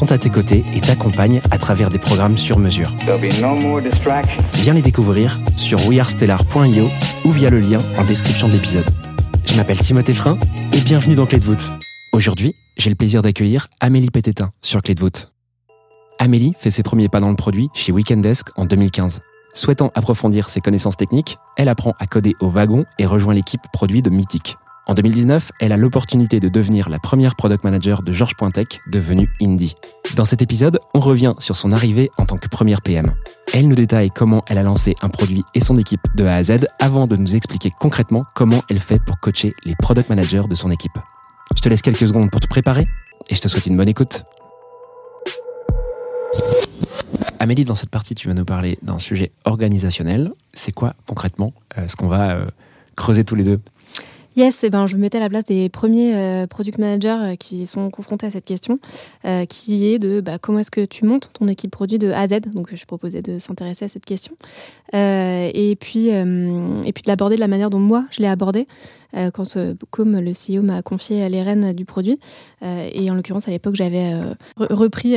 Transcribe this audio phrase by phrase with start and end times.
[0.00, 2.90] sont à tes côtés et t'accompagnent à travers des programmes sur mesure.
[3.06, 3.80] No.
[4.54, 6.88] Viens les découvrir sur wearestellar.io
[7.26, 8.86] ou via le lien en description de l'épisode.
[9.44, 10.38] Je m'appelle Timothée Frein
[10.72, 11.68] et bienvenue dans Clé de voûte.
[12.14, 15.32] Aujourd'hui, j'ai le plaisir d'accueillir Amélie Pététin sur Clé de voûte.
[16.18, 19.20] Amélie fait ses premiers pas dans le produit chez Weekendesk en 2015.
[19.52, 24.00] Souhaitant approfondir ses connaissances techniques, elle apprend à coder au wagon et rejoint l'équipe produit
[24.00, 24.56] de Mythic.
[24.90, 29.30] En 2019, elle a l'opportunité de devenir la première product manager de Georges Pointec, devenue
[29.40, 29.76] Indie.
[30.16, 33.14] Dans cet épisode, on revient sur son arrivée en tant que première PM.
[33.54, 36.42] Elle nous détaille comment elle a lancé un produit et son équipe de A à
[36.42, 40.56] Z avant de nous expliquer concrètement comment elle fait pour coacher les product managers de
[40.56, 40.98] son équipe.
[41.56, 42.88] Je te laisse quelques secondes pour te préparer
[43.28, 44.24] et je te souhaite une bonne écoute.
[47.38, 50.32] Amélie, dans cette partie, tu vas nous parler d'un sujet organisationnel.
[50.52, 52.46] C'est quoi concrètement euh, ce qu'on va euh,
[52.96, 53.60] creuser tous les deux?
[54.36, 57.36] Yes, eh ben, je me mettais à la place des premiers euh, product managers euh,
[57.36, 58.78] qui sont confrontés à cette question,
[59.24, 62.20] euh, qui est de bah, comment est-ce que tu montes ton équipe produit de A
[62.20, 62.40] à Z?
[62.54, 64.34] Donc, je proposais de s'intéresser à cette question.
[64.92, 68.66] Et, puis, et puis de l'aborder de la manière dont moi, je l'ai abordé,
[69.16, 69.56] euh, quand,
[69.90, 72.18] comme le CEO m'a confié les rênes du produit.
[72.62, 74.12] Et en l'occurrence, à l'époque, j'avais
[74.58, 75.16] re- repris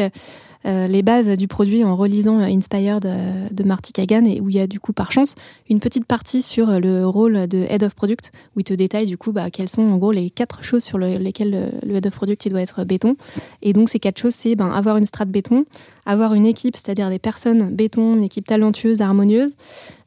[0.66, 4.50] euh, les bases du produit en relisant euh, Inspired euh, de Marty Kagan, et où
[4.50, 5.36] il y a du coup, par chance,
[5.70, 9.18] une petite partie sur le rôle de Head of Product, où il te détaille du
[9.18, 12.08] coup bah, quelles sont en gros les quatre choses sur le- lesquelles le, le Head
[12.08, 13.16] of Product il doit être béton.
[13.62, 15.66] Et donc ces quatre choses, c'est ben, avoir une strate béton,
[16.06, 19.52] avoir une équipe, c'est-à-dire des personnes béton, une équipe talentueuse, harmonieuse,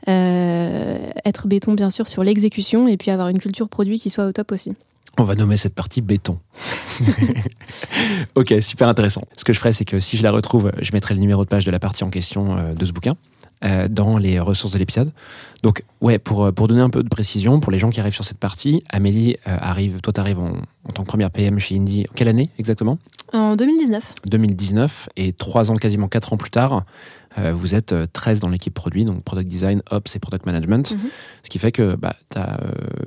[0.08, 4.26] euh, être béton bien sûr sur l'exécution, et puis avoir une culture produit qui soit
[4.26, 4.72] au top aussi.
[5.18, 6.38] On va nommer cette partie béton.
[8.34, 9.22] ok, super intéressant.
[9.36, 11.48] Ce que je ferai, c'est que si je la retrouve, je mettrai le numéro de
[11.48, 13.16] page de la partie en question euh, de ce bouquin
[13.64, 15.10] euh, dans les ressources de l'épisode.
[15.62, 18.14] Donc, ouais, pour, euh, pour donner un peu de précision, pour les gens qui arrivent
[18.14, 20.52] sur cette partie, Amélie euh, arrive, toi, tu arrives en,
[20.84, 22.06] en tant que première PM chez Indie.
[22.14, 22.98] Quelle année exactement?
[23.32, 24.14] En 2019.
[24.26, 26.84] 2019 et trois ans, quasiment quatre ans plus tard,
[27.38, 30.92] euh, vous êtes euh, 13 dans l'équipe produit, donc product design, ops et product management.
[30.92, 31.10] Mhm.
[31.42, 32.60] Ce qui fait que bah, tu as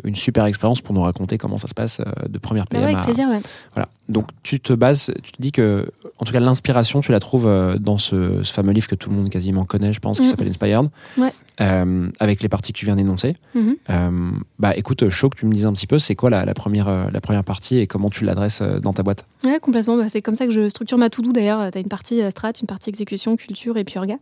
[0.04, 2.98] une super expérience pour nous raconter comment ça se passe de première PM ouais, avec
[2.98, 3.42] à, plaisir, ouais.
[3.74, 3.90] voilà.
[4.08, 7.48] Donc tu te bases, tu te dis que, en tout cas, l'inspiration, tu la trouves
[7.48, 10.26] euh, dans ce, ce fameux livre que tout le monde quasiment connaît, je pense, qui
[10.26, 10.30] Mhm.
[10.32, 11.32] s'appelle Inspired, Ouais.
[11.62, 13.36] Euh, avec les parties que tu viens d'énoncer.
[13.54, 13.76] Mhm.
[13.90, 16.54] Euh, bah écoute, chaud que tu me dises un petit peu, c'est quoi la, la
[16.54, 19.26] première, la première partie et comment tu l'adresses dans ta boîte?
[19.44, 19.98] Ouais, complètement.
[19.98, 21.70] Bah, c'est comme ça que je structure ma to-do d'ailleurs.
[21.72, 24.16] Tu as une partie strat, une partie exécution, culture et puis orga.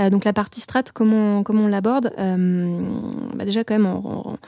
[0.00, 3.98] Euh, donc la partie strat, comment, comment on l'aborde bah, Déjà quand même en,
[4.32, 4.38] en-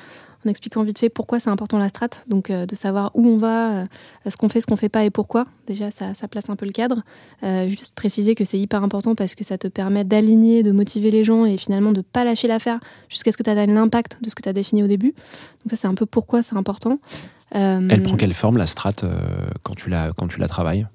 [0.44, 2.08] en expliquant vite fait pourquoi c'est important la strat.
[2.28, 3.84] Donc euh, de savoir où on va, euh,
[4.28, 5.46] ce qu'on fait, ce qu'on fait pas et pourquoi.
[5.66, 7.02] Déjà ça, ça place un peu le cadre.
[7.42, 11.10] Euh, juste préciser que c'est hyper important parce que ça te permet d'aligner, de motiver
[11.10, 14.30] les gens et finalement de pas lâcher l'affaire jusqu'à ce que tu aies l'impact de
[14.30, 15.14] ce que tu as défini au début.
[15.64, 16.98] Donc ça c'est un peu pourquoi c'est important.
[17.54, 19.20] Elle prend quelle forme la strat euh,
[19.62, 20.86] quand, tu la, quand tu la travailles?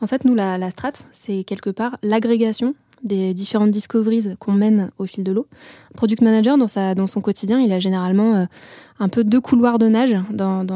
[0.00, 4.90] En fait, nous, la, la strat, c'est quelque part l'agrégation des différentes discoveries qu'on mène
[4.98, 5.46] au fil de l'eau.
[5.94, 8.44] Product manager, dans, son quotidien, il a généralement euh,
[8.98, 10.66] un peu deux couloirs de nage dans,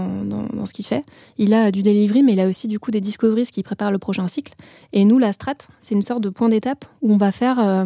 [0.65, 1.03] ce qu'il fait.
[1.39, 3.99] Il a du delivery, mais il a aussi du coup des discoveries qui préparent le
[3.99, 4.55] prochain cycle.
[4.93, 7.85] Et nous, la strat, c'est une sorte de point d'étape où on va faire euh,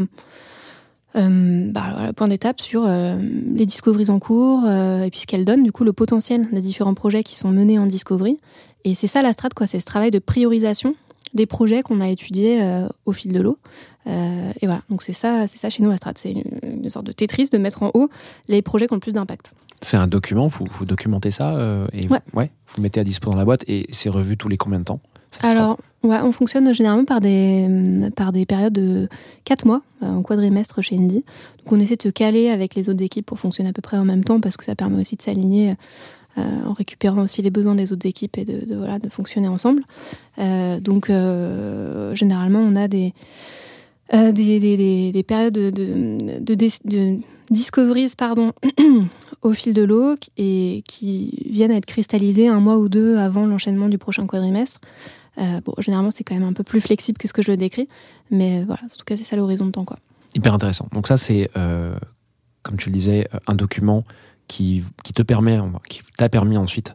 [1.15, 3.17] euh, bah, point d'étape sur euh,
[3.55, 6.63] les discoveries en cours euh, et puis ce qu'elles donnent, du coup, le potentiel des
[6.63, 8.39] différents projets qui sont menés en discovery.
[8.85, 9.67] Et c'est ça la strat, quoi.
[9.67, 10.95] C'est ce travail de priorisation
[11.35, 12.61] des projets qu'on a étudiés
[13.07, 13.57] au fil de l'eau.
[14.07, 16.13] Euh, et voilà, donc c'est ça, c'est ça chez nous la strat.
[16.17, 16.43] C'est une,
[16.83, 18.09] une sorte de Tetris de mettre en haut
[18.49, 19.53] les projets qui ont le plus d'impact.
[19.81, 22.21] C'est un document, vous, vous documentez ça euh, et Ouais.
[22.35, 24.85] vous le mettez à dispo dans la boîte et c'est revu tous les combien de
[24.85, 25.01] temps?
[25.43, 27.67] Alors, ouais, on fonctionne généralement par des,
[28.15, 29.09] par des périodes de
[29.45, 31.25] 4 mois, euh, en quadrimestre chez Indie.
[31.59, 33.97] Donc on essaie de se caler avec les autres équipes pour fonctionner à peu près
[33.97, 35.75] en même temps parce que ça permet aussi de s'aligner
[36.39, 39.49] euh, en récupérant aussi les besoins des autres équipes et de, de, voilà, de fonctionner
[39.49, 39.83] ensemble.
[40.39, 43.15] Euh, donc euh, généralement on a des
[44.13, 47.19] des, des- des- des périodes de, de, de, dis- de
[47.51, 48.53] discoveries pardon,
[49.43, 53.47] au fil de l'eau et qui viennent à être cristallisées un mois ou deux avant
[53.47, 54.81] l'enchaînement du prochain quadrimestre.
[55.39, 57.57] Euh, bon, généralement, c'est quand même un peu plus flexible que ce que je le
[57.57, 57.89] décris,
[58.31, 59.85] mais voilà, en tout cas, c'est ça l'horizon de temps.
[59.87, 59.99] Quoi.
[60.35, 60.89] Hyper intéressant.
[60.93, 61.95] Donc ça, c'est, euh,
[62.63, 64.05] comme tu le disais, euh, un document
[64.47, 65.59] qui, qui te permet,
[65.89, 66.93] qui t'a permis ensuite,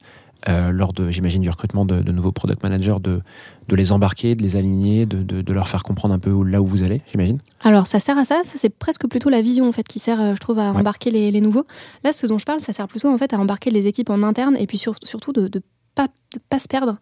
[0.48, 3.22] euh, lors de, j'imagine, du recrutement de, de nouveaux product managers, de,
[3.68, 6.44] de les embarquer, de les aligner, de, de- de leur faire comprendre un peu où-
[6.44, 7.40] là où vous allez, j'imagine?
[7.62, 8.42] Alors, ça sert à ça.
[8.44, 10.78] Ça, c'est presque plutôt la vision en fait qui sert, euh, je trouve, à Ouais.
[10.80, 11.66] embarquer les, les nouveaux.
[12.04, 14.22] Là, ce dont je parle, ça sert plutôt en fait à embarquer les équipes en
[14.24, 15.62] interne et puis sur- surtout de ne
[15.96, 16.08] pas,
[16.50, 16.98] pas se perdre.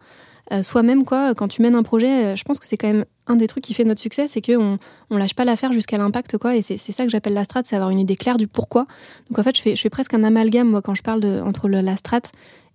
[0.52, 3.04] Euh, Soi-même, quoi, quand tu mènes un projet, euh, je pense que c'est quand même
[3.26, 4.78] un des trucs qui fait notre succès, c'est qu'on
[5.10, 6.54] on lâche pas l'affaire jusqu'à l'impact, quoi.
[6.54, 8.86] Et c'est ça que j'appelle la strat, c'est avoir une idée claire du pourquoi.
[9.28, 11.66] Donc en fait, je fais, je fais presque un amalgame, moi, quand je parle entre
[11.68, 12.20] le- la strat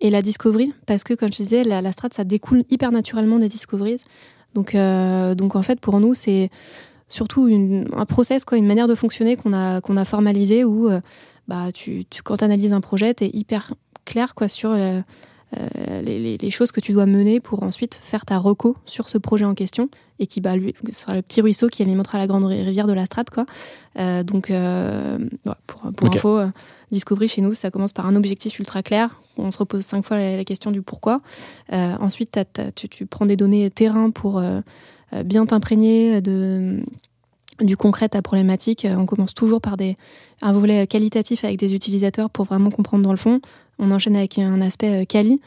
[0.02, 3.48] et la discovery, parce que, comme je disais, la, la ça découle hyper naturellement des
[3.48, 4.02] discoveries.
[4.54, 6.50] Donc, euh, donc en fait, pour nous, c'est
[7.08, 7.48] surtout
[7.96, 10.90] un process, quoi, une manière de fonctionner qu'on a, qu'on a formalisé où
[11.48, 13.74] bah, tu, quand tu analyses un projet, tu es hyper
[14.06, 14.76] clair quoi, sur
[16.06, 19.18] les, les- les choses que tu dois mener pour ensuite faire ta reco sur ce
[19.18, 19.90] projet en question
[20.20, 22.94] et qui bah, lui, sera le petit ruisseau qui alimentera la grande ri- rivière de
[22.94, 23.30] la Strate.
[23.30, 23.46] Quoi.
[24.00, 25.18] Euh, donc, euh,
[25.68, 26.48] pour, pour info, euh,
[26.92, 29.20] Discovery chez nous, ça commence par un objectif ultra clair.
[29.38, 31.22] On se repose cinq fois la, la question du pourquoi.
[31.74, 32.40] Euh, ensuite,
[32.76, 34.62] tu, tu prends des données terrain pour euh,
[35.14, 36.82] euh, bien t'imprégner de,
[37.60, 38.86] du concret ta problématique.
[38.86, 39.98] Euh, On commence toujours par des,
[40.42, 43.42] un volet qualitatif avec des utilisateurs pour vraiment comprendre dans le fond.
[43.80, 45.40] On enchaîne avec un aspect euh, quali.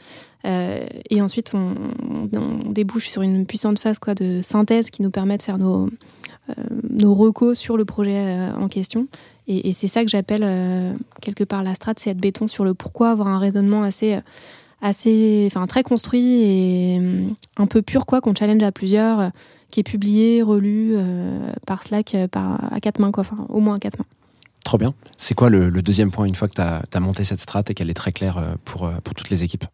[0.45, 1.73] Euh, et ensuite, on,
[2.69, 5.89] débouche sur une puissante phase quoi, de synthèse qui nous permet de faire nos,
[6.49, 6.53] euh,
[6.89, 9.07] nos recos sur le projet euh, en question.
[9.47, 12.73] Et, c'est ça que j'appelle euh, quelque part la strat, c'est être béton sur le
[12.73, 14.21] pourquoi, avoir un raisonnement assez, euh,
[14.81, 17.27] assez, enfin très construit et euh,
[17.57, 19.29] un peu pur quoi, qu'on challenge à plusieurs, euh,
[19.69, 23.75] qui est publié, relu euh, par Slack, par, à quatre mains quoi, enfin au moins
[23.75, 24.05] à quatre mains.
[24.63, 24.93] Trop bien.
[25.17, 27.73] C'est quoi le, le deuxième point une fois que tu as, monté cette strat et
[27.73, 29.65] qu'elle est très claire pour, pour toutes les équipes?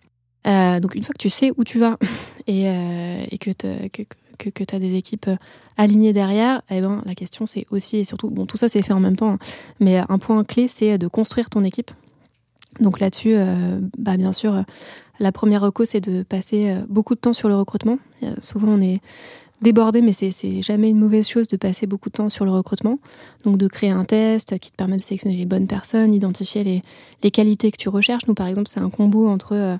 [0.47, 1.97] Euh, donc une fois que tu sais où tu vas
[2.47, 4.03] et, euh, et que tu que,
[4.37, 5.29] que, que as des équipes
[5.77, 8.93] alignées derrière, eh ben, la question c'est aussi et surtout, bon tout ça c'est fait
[8.93, 9.39] en même temps, hein,
[9.79, 11.91] mais un point clé c'est de construire ton équipe.
[12.79, 14.63] Donc là-dessus, euh, bah, bien sûr,
[15.19, 17.97] la première reco c'est de passer euh, beaucoup de temps sur le recrutement.
[18.23, 19.01] Euh, souvent on est
[19.61, 22.97] débordé, mais c'est jamais une mauvaise chose de passer beaucoup de temps sur le recrutement.
[23.43, 26.81] Donc de créer un test qui te permet de sélectionner les bonnes personnes, identifier
[27.21, 28.25] les, qualités que tu recherches.
[28.27, 29.77] Nous, par exemple, c'est un combo entre,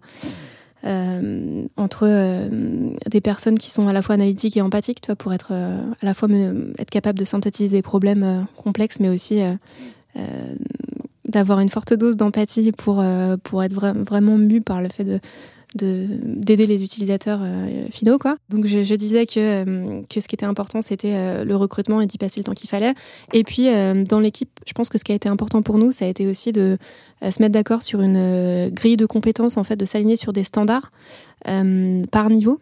[0.83, 6.13] des personnes qui sont à la fois analytiques et empathiques, toi, pour être à la
[6.13, 6.29] fois
[6.77, 9.41] être capable de synthétiser des problèmes complexes, mais aussi
[11.31, 15.03] d'avoir une forte dose d'empathie pour, euh, pour être vra- vraiment mu par le fait
[15.03, 15.19] de
[15.73, 18.35] de- d'aider les utilisateurs euh, finaux quoi.
[18.49, 22.17] Donc je, disais que, euh, que ce qui était important c'était le recrutement et d'y
[22.17, 22.93] passer le temps qu'il fallait.
[23.31, 23.67] Et puis
[24.09, 26.27] dans l'équipe, je pense que ce qui a été important pour nous, ça a été
[26.27, 26.77] aussi de
[27.21, 30.91] se mettre d'accord sur une grille de compétences en fait, de s'aligner sur des standards
[32.11, 32.59] par niveau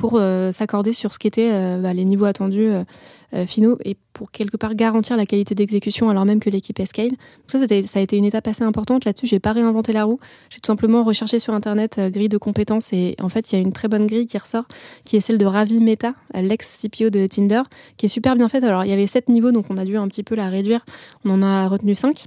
[0.00, 4.30] pour euh, s'accorder sur ce qu'étaient euh, bah, les niveaux attendus euh, finaux et pour
[4.30, 7.10] quelque part garantir la qualité d'exécution alors même que l'équipe est scale.
[7.10, 7.18] Donc
[7.48, 9.04] ça, ça a été une étape assez importante.
[9.04, 10.18] Là-dessus, j'ai pas réinventé la roue.
[10.48, 13.60] J'ai tout simplement recherché sur Internet grille de compétences et en fait, il y a
[13.60, 14.64] une très bonne grille qui ressort,
[15.04, 17.62] qui est celle de Ravi Meta, l'ex-CPO de Tinder,
[17.98, 18.64] qui est super bien faite.
[18.64, 20.86] Alors, il y avait sept niveaux, donc on a dû un petit peu la réduire.
[21.26, 22.24] On en a retenu cinq.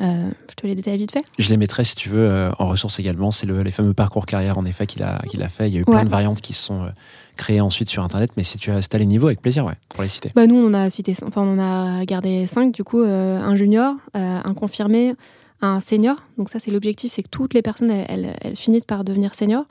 [0.00, 1.24] Euh, je te les détaille vite fait?
[1.38, 3.30] Je les mettrai, si tu veux, euh, en ressources également.
[3.30, 5.68] C'est le, les fameux parcours carrière, en effet, qu'il a, qu'il a fait.
[5.68, 6.88] Il y a eu plein de variantes qui se sont euh,
[7.36, 8.30] créées ensuite sur Internet.
[8.36, 10.30] Mais si tu as, si t'as les niveaux, avec plaisir, ouais, pour les citer.
[10.34, 13.94] Bah nous, on en a cité, enfin on a gardé cinq du coup, un junior,
[14.14, 15.14] un confirmé,
[15.62, 16.16] un senior.
[16.38, 19.34] Donc ça, c'est l'objectif, c'est que toutes les personnes elles, elles- elles finissent par devenir
[19.34, 19.64] senior.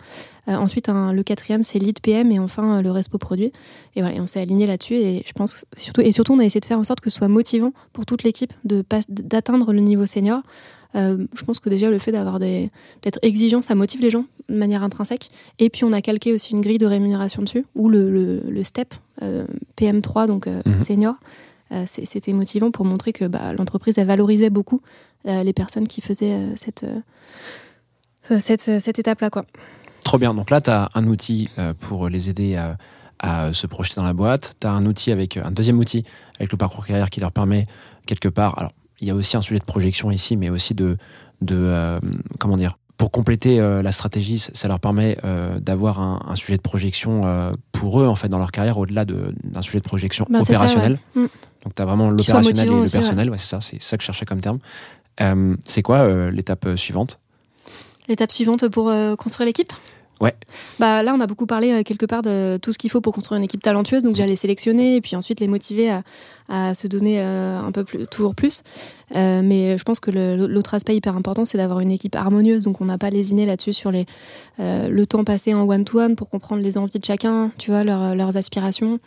[0.47, 3.51] Euh, ensuite, le quatrième, c'est lead PM et enfin euh, le respo produit.
[3.95, 6.43] Et voilà, et on s'est aligné là-dessus et je pense surtout et surtout on a
[6.45, 9.79] essayé de faire en sorte que ce soit motivant pour toute l'équipe de d'atteindre le
[9.81, 10.41] niveau senior.
[10.95, 14.25] Euh, je pense que déjà le fait d'avoir des d'être exigeant, ça motive les gens
[14.49, 15.29] de manière intrinsèque.
[15.59, 18.63] Et puis on a calqué aussi une grille de rémunération dessus, ou le, le, le
[18.63, 19.45] step euh,
[19.77, 20.77] PM3, donc Mhm.
[20.77, 21.15] senior.
[21.71, 24.81] Euh, C'était motivant pour montrer que bah, l'entreprise valorisait beaucoup
[25.27, 26.53] euh, les personnes qui faisaient euh,
[28.39, 29.29] cette, cette, étape-là.
[30.03, 30.33] Trop bien.
[30.33, 32.55] Donc là, tu as un outil pour les aider
[33.19, 34.55] à, se projeter dans la boîte.
[34.59, 36.03] Tu as un outil avec un deuxième outil
[36.37, 37.65] avec le parcours carrière qui leur permet
[38.05, 38.57] quelque part.
[38.59, 40.97] Alors, il y a aussi un sujet de projection ici, mais aussi de,
[41.41, 41.99] de
[42.39, 42.77] comment dire.
[42.97, 47.21] Pour compléter euh, la stratégie, ça leur permet euh, d'avoir un, un sujet de projection
[47.25, 50.39] euh, pour eux en fait dans leur carrière au-delà de- d'un sujet de projection ça,
[50.39, 50.99] opérationnel.
[51.15, 51.23] ouais.
[51.23, 51.27] Mm.
[51.65, 53.29] Donc tu as vraiment l'opérationnel et le aussi, personnel.
[53.29, 54.59] Ouais, c'est ça, c'est ça que je cherchais comme terme.
[55.65, 57.19] C'est quoi l'étape suivante?
[58.07, 59.73] L'étape suivante pour construire l'équipe?
[60.21, 60.33] Ouais.
[60.79, 63.13] Bah, là, on a beaucoup parlé euh, quelque part de tout ce qu'il faut pour
[63.13, 64.03] construire une équipe talentueuse.
[64.03, 65.89] Donc, les sélectionner et puis ensuite les motiver
[66.49, 68.63] à, se donner euh, un peu plus, toujours plus.
[69.15, 72.63] Euh, mais je pense que l'autre aspect hyper important, c'est d'avoir une équipe harmonieuse.
[72.63, 74.05] Donc, on n'a pas lésiné là-dessus sur les,
[74.57, 78.99] le temps passé en one-to-one pour comprendre les envies de chacun, tu vois, leurs- aspirations.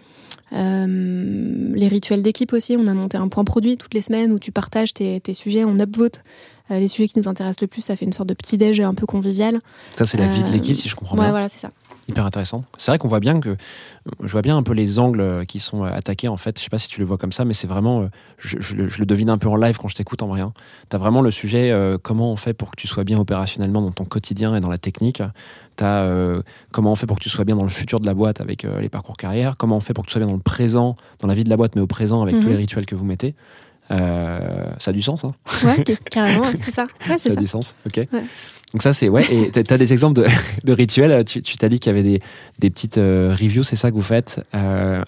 [0.52, 2.76] Les rituels d'équipe aussi.
[2.76, 5.64] On a monté un point produit toutes les semaines où tu partages tes, tes sujets,
[5.64, 6.22] on upvote
[6.70, 7.82] euh, les sujets qui nous intéressent le plus.
[7.82, 9.60] Ça fait une sorte de petit déj un peu convivial.
[9.96, 11.30] Ça, c'est la vie de Euh, l'équipe, si je comprends Ouais, bien.
[11.30, 11.70] voilà, c'est ça.
[12.08, 12.64] Hyper intéressant.
[12.78, 13.56] C'est vrai qu'on voit bien que.
[14.22, 16.58] Je vois bien un peu les angles euh, qui sont euh, attaqués, en fait.
[16.58, 18.00] Je sais pas si tu le vois comme ça, mais c'est vraiment.
[18.02, 18.06] euh,
[18.38, 20.52] Je, je le- je le devine un peu en live quand je t'écoute en rien.
[20.90, 23.82] Tu as vraiment le sujet euh, comment on fait pour que tu sois bien opérationnellement
[23.82, 25.22] dans ton quotidien et dans la technique.
[25.76, 26.08] Tu as
[26.72, 28.64] comment on fait pour que tu sois bien dans le futur de la boîte avec
[28.64, 29.56] euh, les parcours carrière.
[29.56, 31.50] Comment on fait pour que tu sois bien dans le présent, dans la vie de
[31.50, 32.48] la boîte, mais au présent avec tous Mhm.
[32.50, 33.34] les rituels que vous mettez.
[33.90, 36.86] Euh, ça a du sens, hein Ouais, ca- carrément, c'est ça.
[37.08, 37.96] Ouais, ça a du sens, ok.
[38.12, 38.22] Ouais.
[38.74, 39.22] Donc ça c'est ouais.
[39.32, 40.26] Et t'as as des exemples de,
[40.64, 41.24] de rituels.
[41.24, 42.18] Tu tu t'as dit qu'il y avait des,
[42.58, 44.42] des petites euh, reviews, c'est ça que vous faites.
[44.54, 45.02] Euh,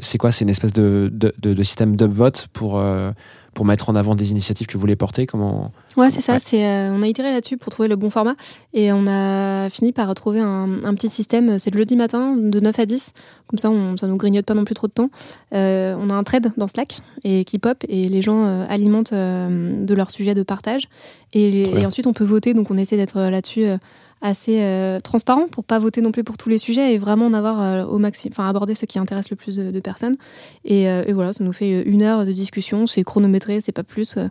[0.00, 0.30] c'est quoi?
[0.30, 3.12] C'est une espèce de, de, de- de système d'upvote pour euh,
[3.56, 5.24] pour mettre en avant des initiatives que vous voulez porter.
[5.24, 6.34] Comment Ouais, c'est ça.
[6.34, 6.38] Ouais.
[6.38, 8.34] C'est, euh, on a itéré là-dessus pour trouver le bon format
[8.74, 11.58] et on a fini par trouver un, un petit système.
[11.58, 13.12] C'est le jeudi matin de 9 à 10.
[13.46, 15.08] Comme ça, on, ça nous grignote pas non plus trop de temps.
[15.54, 19.14] Euh, on a un thread dans Slack et qui pop et les gens euh, alimentent
[19.14, 20.88] euh, de leur sujet de partage.
[21.32, 22.52] Et, et ensuite, on peut voter.
[22.52, 23.78] Donc, on essaie d'être là-dessus euh,
[24.22, 27.34] assez euh, transparent pour pas voter non plus pour tous les sujets et vraiment en
[27.34, 30.16] avoir euh, au maximum, enfin aborder ce qui intéresse le plus de, de personnes.
[30.64, 32.86] Et, euh, et voilà, ça nous fait une heure de discussion.
[32.86, 34.16] C'est chronométré, c'est pas plus.
[34.16, 34.28] Euh,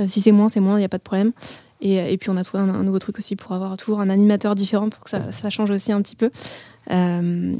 [0.00, 1.32] euh, si c'est moins, c'est moins, il n'y a pas de problème.
[1.82, 4.08] Et, et puis on a trouvé un, un nouveau truc aussi pour avoir toujours un
[4.08, 6.30] animateur différent pour que ça, ça change aussi un petit peu.
[6.90, 7.54] Euh,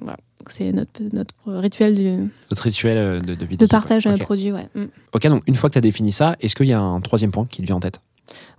[0.00, 0.16] voilà.
[0.46, 4.12] C'est notre, notre rituel du- votre rituel euh, de de, vie de partage ouais.
[4.12, 4.22] euh, Ok.
[4.22, 4.52] produit.
[4.52, 4.68] Ouais.
[4.74, 4.84] Mm.
[5.12, 7.30] Ok, donc une fois que tu as défini ça, est-ce qu'il y a un troisième
[7.30, 8.00] point qui te vient en tête?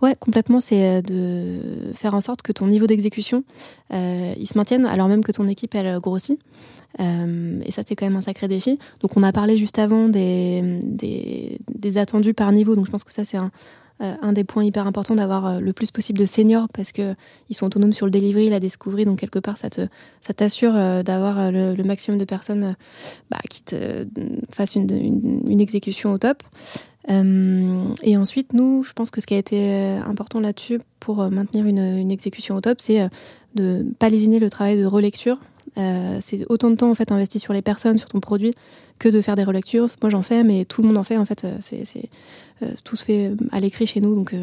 [0.02, 3.44] Ouais, complètement, c'est euh, de faire en sorte que ton niveau d'exécution,
[3.94, 6.40] euh, il se maintienne alors même que ton équipe, elle grossit.
[7.00, 8.78] Euh, et ça, c'est quand même un sacré défi.
[9.00, 10.62] Donc, on a parlé juste avant des,
[11.96, 12.76] attendus par niveau.
[12.76, 13.52] Donc, je pense que ça, c'est un,
[14.34, 17.16] des points hyper importants d'avoir le plus possible de seniors parce qu'ils
[17.52, 19.06] sont autonomes sur le delivery, la discovery.
[19.06, 19.70] Donc, quelque part, ça
[20.36, 20.74] t'assure
[21.04, 22.76] d'avoir le, maximum de personnes
[23.30, 24.06] bah, qui te
[24.52, 26.44] fassent une exécution au top.
[27.10, 31.22] Euh, et ensuite, nous, je pense que ce qui a été euh, important là-dessus pour
[31.22, 33.10] euh, maintenir une, exécution au top, c'est
[33.56, 35.40] de pas lésiner le travail de relecture.
[36.20, 38.54] C'est autant de temps en fait investi sur les personnes, sur ton produit,
[39.00, 39.88] que de faire des relectures.
[40.02, 41.18] Moi, j'en fais, mais tout le monde en fait.
[41.18, 42.10] En fait, c'est,
[42.84, 44.14] tout se fait à l'écrit chez nous.
[44.14, 44.36] Donc,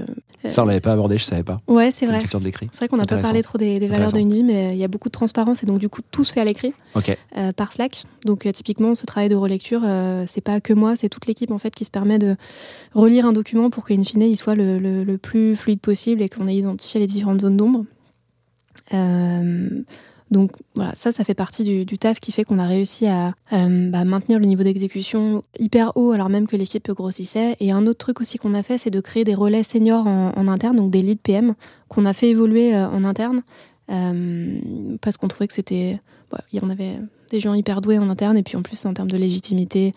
[0.44, 1.60] Ça, on l'avait pas abordé, je savais pas.
[1.66, 2.20] ouais, c'est vrai.
[2.20, 2.68] culture de l'écrit.
[2.72, 4.18] C'est vrai qu'on n'a pas parlé trop des, des valeurs de.
[4.18, 6.32] Indie, mais euh, il y a beaucoup de transparence et donc du coup tout se
[6.32, 7.16] fait à l'écrit Ok.
[7.36, 8.04] euh, par Slack.
[8.24, 11.50] Donc euh, typiquement ce travail de relecture, euh, c'est pas que moi, c'est toute l'équipe
[11.50, 12.36] en fait qui se permet de
[12.94, 16.28] relire un document pour qu'in fine il soit le, le- le plus fluide possible et
[16.28, 17.84] qu'on ait identifié les différentes zones d'ombre.
[20.30, 23.34] Donc voilà, ça, ça fait partie du, du taf qui fait qu'on a réussi à
[23.52, 27.56] euh, bah, maintenir le niveau d'exécution hyper haut alors même que l'équipe grossissait.
[27.60, 30.32] Et un autre truc aussi qu'on a fait, c'est de créer des relais seniors en,
[30.36, 31.54] en interne, donc des lead PM
[31.88, 33.40] qu'on a fait évoluer euh, en interne
[33.90, 34.58] euh,
[35.00, 35.98] parce qu'on trouvait que c'était,
[36.30, 36.98] bah, il y en avait
[37.30, 39.94] des gens hyper doués en interne et puis en plus en termes de légitimité,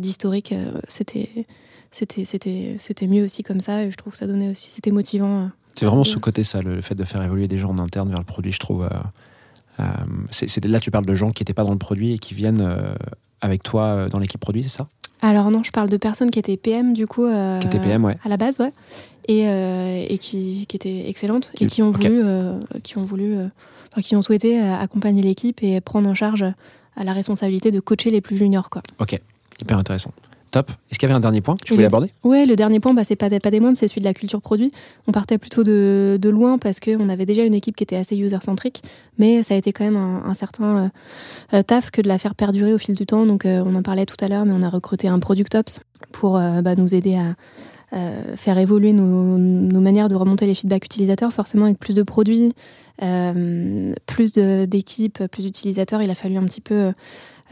[0.00, 0.52] d'historique,
[0.86, 1.46] c'était
[1.90, 4.90] c'était c'était c'était mieux aussi comme ça et je trouve que ça donnait aussi c'était
[4.90, 5.50] motivant.
[5.76, 6.08] C'est vraiment Ouais.
[6.08, 8.58] sous-côté ça, le fait de faire évoluer des gens en interne vers le produit, je
[8.58, 8.86] trouve.
[9.80, 9.84] Euh,
[10.30, 12.60] c'est là, tu parles de gens qui n'étaient pas dans le produit et qui viennent
[12.62, 12.94] euh,
[13.40, 14.88] avec toi euh, dans l'équipe produit, c'est ça?
[15.20, 17.24] Alors non, je parle de personnes qui étaient PM du coup.
[17.24, 18.16] euh, Qui étaient PM, ouais.
[18.24, 18.72] À la base, ouais.
[19.26, 23.04] Et, euh, et qui, qui étaient excellentes Qui- et qui ont voulu, euh, qui ont
[23.04, 23.36] voulu,
[23.92, 26.44] enfin, qui ont souhaité accompagner l'équipe et prendre en charge
[26.96, 28.82] la responsabilité de coacher les plus juniors, quoi.
[29.00, 29.20] Ok,
[29.60, 30.12] hyper intéressant.
[30.50, 30.70] Top.
[30.90, 32.10] Est-ce qu'il y avait un dernier point que tu voulais le- aborder?
[32.24, 34.14] Ouais, le dernier point, bah, c'est pas, des- pas des moindres, c'est celui de la
[34.14, 34.72] culture produit.
[35.06, 38.16] On partait plutôt de, de loin parce qu'on avait déjà une équipe qui était assez
[38.16, 38.82] user-centrique,
[39.18, 40.88] mais ça a été quand même un, un certain euh,
[41.58, 43.26] euh, taf que de la faire perdurer au fil du temps.
[43.26, 45.80] Donc, euh, on en parlait tout à l'heure, mais on a recruté un Product Ops
[46.12, 47.34] pour euh, bah, nous aider à
[47.96, 52.02] euh, faire évoluer nos, nos manières de remonter les feedbacks utilisateurs, forcément avec plus de
[52.02, 52.52] produits,
[53.02, 56.02] euh, plus d'équipes, plus d'utilisateurs.
[56.02, 56.92] Il a fallu un petit peu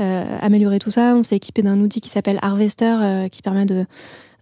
[0.05, 1.15] améliorer tout ça.
[1.17, 3.85] On s'est équipé d'un outil qui s'appelle Harvester, euh, qui permet de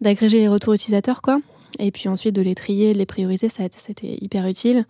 [0.00, 1.38] d'agréger les retours utilisateurs, quoi.
[1.80, 4.84] Et puis ensuite de les trier, de les prioriser, ça c'était hyper utile.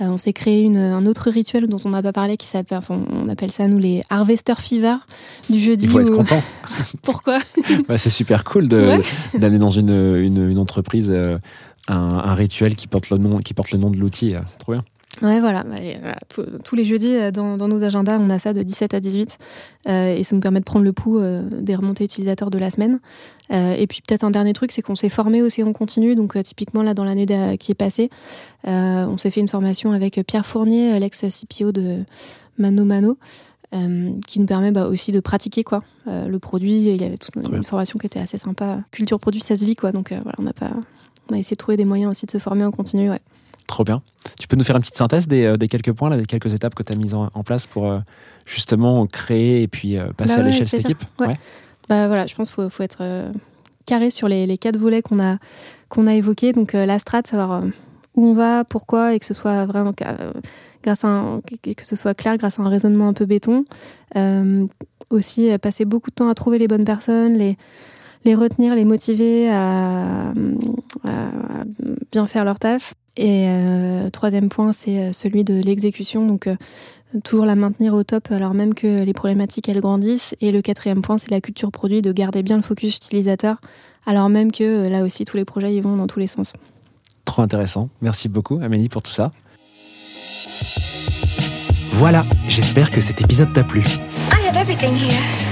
[0.00, 2.78] Euh, on s'est créé une, un autre rituel dont on n'a pas parlé, qui s'appelle,
[2.78, 4.94] enfin, on appelle ça nous les Harvester Fever
[5.50, 5.84] du jeudi.
[5.84, 6.42] Il faut être où- content.
[7.02, 7.38] Pourquoi?
[7.98, 9.00] C'est super cool Ouais.
[9.38, 11.36] d'aller dans une, une, une entreprise, euh,
[11.88, 14.34] un, un rituel qui porte le nom, qui porte le nom de l'outil.
[14.34, 14.84] euh, C'est trop bien.
[15.20, 15.62] Ouais, voilà.
[15.62, 18.54] Bah, et voilà, tous- tous les jeudis, euh, dans, dans nos agendas, on a ça
[18.54, 19.36] de 17 à 18.
[19.88, 22.70] euh, et ça nous permet de prendre le pouls euh, des remontées utilisateurs de la
[22.70, 22.98] semaine.
[23.52, 26.14] Euh, et puis peut-être un dernier truc, c'est qu'on s'est formé aussi en continu.
[26.14, 27.26] Donc typiquement, là, dans l'année
[27.58, 28.08] qui est passée,
[28.64, 31.98] on s'est fait une formation avec Pierre Fournier, l'ex-CPO de
[32.58, 33.18] Mano Mano.
[33.74, 37.16] euh, qui nous permet bah, aussi de pratiquer quoi Euh, le produit il y avait
[37.16, 40.18] toute une, formation qui était assez sympa culture produit ça se vit quoi donc euh,
[40.22, 40.70] voilà on a pas
[41.30, 43.20] on a essayé de trouver des moyens aussi de se former en continu ouais.
[43.72, 44.02] Trop bien.
[44.38, 46.52] Tu peux nous faire une petite synthèse des, euh, des quelques points, là, des quelques
[46.52, 48.00] étapes que tu as mises en, en place pour euh,
[48.44, 51.02] justement créer et puis euh, passer Bah à l'échelle cette équipe?
[51.18, 51.38] Ouais.
[51.88, 53.32] Bah voilà, je pense qu'il faut, faut être
[53.86, 55.38] carré sur les, les quatre volets qu'on a,
[55.88, 56.52] qu'on a évoqués.
[56.52, 57.62] Donc la strat, savoir
[58.14, 60.32] où on va, pourquoi, et que ce soit vraiment euh,
[60.82, 63.64] grâce à un- que ce soit clair grâce à un raisonnement un peu béton.
[64.16, 64.66] Euh,
[65.08, 67.56] aussi euh, passer beaucoup de temps à trouver les bonnes personnes, les
[68.24, 70.32] les retenir, les motiver à, à-
[71.04, 71.64] à
[72.12, 72.92] bien faire leur taf.
[73.16, 76.26] Et euh, troisième point, c'est euh, celui de l'exécution.
[76.26, 76.56] Donc euh,
[77.24, 80.34] toujours la maintenir au top alors même que les problématiques elles grandissent.
[80.40, 83.58] Et le quatrième point, c'est la culture produit, de garder bien le focus utilisateur
[84.06, 86.52] alors même que euh, là aussi tous les projets ils vont dans tous les sens.
[87.24, 87.88] Trop intéressant.
[88.00, 89.32] Merci beaucoup, Amélie, pour tout ça.
[91.92, 93.80] Voilà, j'espère que cet épisode t'a plu.
[93.80, 95.51] I have everything here.